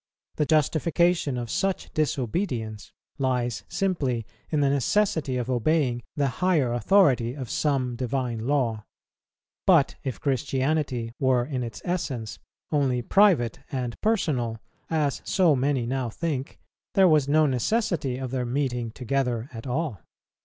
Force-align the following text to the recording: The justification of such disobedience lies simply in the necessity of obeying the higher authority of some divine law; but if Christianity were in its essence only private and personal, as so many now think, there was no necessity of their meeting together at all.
The 0.37 0.47
justification 0.47 1.37
of 1.37 1.51
such 1.51 1.93
disobedience 1.93 2.91
lies 3.19 3.63
simply 3.67 4.25
in 4.49 4.61
the 4.61 4.69
necessity 4.71 5.37
of 5.37 5.47
obeying 5.47 6.01
the 6.15 6.27
higher 6.41 6.73
authority 6.73 7.35
of 7.35 7.51
some 7.51 7.95
divine 7.97 8.47
law; 8.47 8.83
but 9.67 9.97
if 10.03 10.19
Christianity 10.19 11.11
were 11.19 11.45
in 11.45 11.61
its 11.61 11.83
essence 11.85 12.39
only 12.71 13.03
private 13.03 13.59
and 13.71 13.95
personal, 14.01 14.57
as 14.89 15.21
so 15.23 15.55
many 15.55 15.85
now 15.85 16.09
think, 16.09 16.57
there 16.95 17.07
was 17.07 17.27
no 17.27 17.45
necessity 17.45 18.17
of 18.17 18.31
their 18.31 18.43
meeting 18.43 18.89
together 18.89 19.49
at 19.53 19.67
all. 19.67 19.99